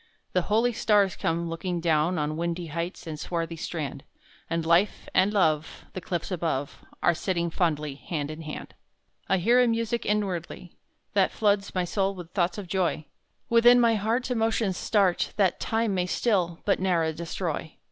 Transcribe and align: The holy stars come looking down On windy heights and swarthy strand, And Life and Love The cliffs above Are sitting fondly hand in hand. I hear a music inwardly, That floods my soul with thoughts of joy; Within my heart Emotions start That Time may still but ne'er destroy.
The 0.33 0.41
holy 0.41 0.73
stars 0.73 1.15
come 1.15 1.47
looking 1.47 1.79
down 1.79 2.17
On 2.17 2.35
windy 2.35 2.65
heights 2.73 3.05
and 3.05 3.19
swarthy 3.19 3.55
strand, 3.55 4.03
And 4.49 4.65
Life 4.65 5.07
and 5.13 5.31
Love 5.31 5.85
The 5.93 6.01
cliffs 6.01 6.31
above 6.31 6.83
Are 7.03 7.13
sitting 7.13 7.51
fondly 7.51 7.93
hand 7.93 8.31
in 8.31 8.41
hand. 8.41 8.73
I 9.29 9.37
hear 9.37 9.61
a 9.61 9.67
music 9.67 10.03
inwardly, 10.07 10.73
That 11.13 11.29
floods 11.29 11.75
my 11.75 11.85
soul 11.85 12.15
with 12.15 12.31
thoughts 12.31 12.57
of 12.57 12.65
joy; 12.65 13.05
Within 13.47 13.79
my 13.79 13.93
heart 13.93 14.31
Emotions 14.31 14.75
start 14.75 15.33
That 15.37 15.59
Time 15.59 15.93
may 15.93 16.07
still 16.07 16.61
but 16.65 16.79
ne'er 16.79 17.13
destroy. 17.13 17.75